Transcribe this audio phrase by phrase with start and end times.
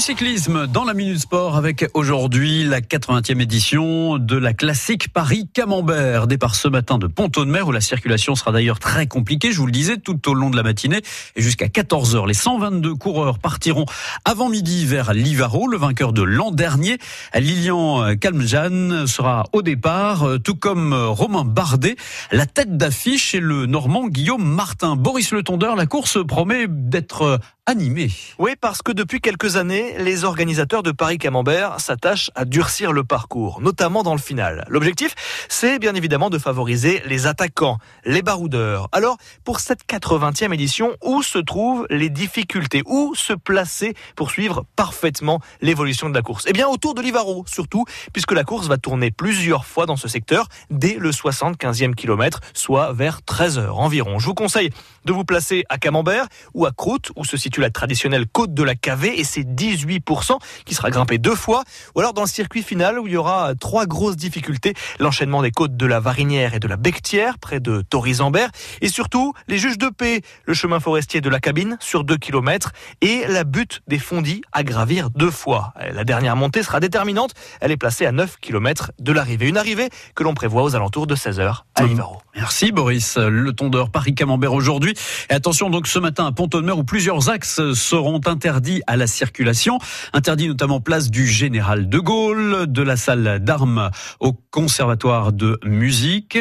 [0.00, 6.26] Cyclisme dans la Minute Sport avec aujourd'hui la 80e édition de la classique Paris-Camembert.
[6.26, 9.72] Départ ce matin de Pont-de-Mer où la circulation sera d'ailleurs très compliquée, je vous le
[9.72, 11.02] disais, tout au long de la matinée
[11.36, 12.26] et jusqu'à 14h.
[12.26, 13.84] Les 122 coureurs partiront
[14.24, 16.96] avant midi vers Livaro, le vainqueur de l'an dernier.
[17.34, 21.96] Lilian Calmejane sera au départ, tout comme Romain Bardet.
[22.32, 24.96] La tête d'affiche est le Normand Guillaume Martin.
[24.96, 28.10] Boris Le Tondeur, la course promet d'être animée.
[28.38, 33.60] Oui, parce que depuis quelques années, les organisateurs de Paris-Camembert s'attachent à durcir le parcours,
[33.60, 34.64] notamment dans le final.
[34.68, 35.14] L'objectif,
[35.48, 38.88] c'est bien évidemment de favoriser les attaquants, les baroudeurs.
[38.92, 42.82] Alors, pour cette 80e édition, où se trouvent les difficultés?
[42.86, 46.44] Où se placer pour suivre parfaitement l'évolution de la course?
[46.46, 50.08] Eh bien, autour de Livaro, surtout, puisque la course va tourner plusieurs fois dans ce
[50.08, 54.18] secteur dès le 75e kilomètre, soit vers 13 heures environ.
[54.18, 54.70] Je vous conseille
[55.04, 58.62] de vous placer à Camembert ou à Croûte, où se situe la traditionnelle côte de
[58.62, 61.64] la Cavée et c'est 18% qui sera grimpé deux fois.
[61.94, 64.74] Ou alors dans le circuit final où il y aura trois grosses difficultés.
[64.98, 68.50] L'enchaînement des côtes de la Varinière et de la Bectière près de Torizambert.
[68.80, 72.72] Et surtout les juges de paix, le chemin forestier de la cabine sur 2 km
[73.00, 75.72] et la butte des fondis à gravir deux fois.
[75.92, 77.32] La dernière montée sera déterminante.
[77.60, 79.48] Elle est placée à 9 km de l'arrivée.
[79.48, 82.20] Une arrivée que l'on prévoit aux alentours de 16 h à Livaro.
[82.34, 83.16] Merci Boris.
[83.16, 84.89] Le tondeur Paris-Camembert aujourd'hui.
[85.28, 89.78] Et attention donc ce matin à Pont-de-Mer où plusieurs axes seront interdits à la circulation.
[90.12, 96.38] Interdit notamment place du Général de Gaulle, de la salle d'armes au Conservatoire de musique.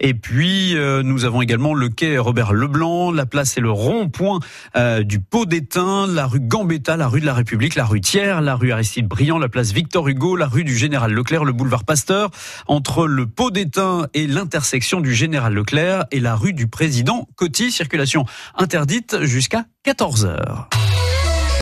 [0.00, 4.40] Et puis euh, nous avons également le quai Robert Leblanc, la place et le rond-point
[4.76, 8.40] euh, du Pot d'Étain, la rue Gambetta, la rue de la République, la rue Thiers,
[8.40, 11.84] la rue Aristide Briand, la place Victor Hugo, la rue du Général Leclerc, le boulevard
[11.84, 12.30] Pasteur,
[12.66, 17.70] entre le Pot d'Étain et l'intersection du Général Leclerc et la rue du Président Coty.
[18.56, 20.68] Interdite jusqu'à 14 heures.